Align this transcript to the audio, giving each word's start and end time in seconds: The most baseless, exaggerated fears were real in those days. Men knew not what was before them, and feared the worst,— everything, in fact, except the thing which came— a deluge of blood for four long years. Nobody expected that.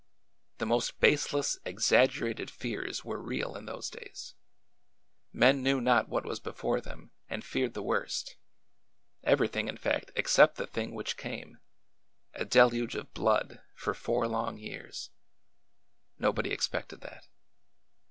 The 0.57 0.65
most 0.65 0.99
baseless, 0.99 1.59
exaggerated 1.63 2.49
fears 2.49 3.05
were 3.05 3.21
real 3.21 3.55
in 3.55 3.67
those 3.67 3.87
days. 3.87 4.33
Men 5.31 5.61
knew 5.61 5.79
not 5.79 6.09
what 6.09 6.25
was 6.25 6.39
before 6.39 6.81
them, 6.81 7.11
and 7.29 7.45
feared 7.45 7.75
the 7.75 7.83
worst,— 7.83 8.35
everything, 9.23 9.67
in 9.67 9.77
fact, 9.77 10.11
except 10.15 10.55
the 10.55 10.65
thing 10.65 10.95
which 10.95 11.17
came— 11.17 11.59
a 12.33 12.45
deluge 12.45 12.95
of 12.95 13.13
blood 13.13 13.61
for 13.75 13.93
four 13.93 14.27
long 14.27 14.57
years. 14.57 15.11
Nobody 16.17 16.49
expected 16.49 17.01
that. 17.01 17.27